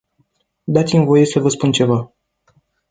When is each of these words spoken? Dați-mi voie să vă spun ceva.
Dați-mi 0.63 1.05
voie 1.05 1.25
să 1.25 1.39
vă 1.39 1.49
spun 1.49 1.71
ceva. 1.71 2.13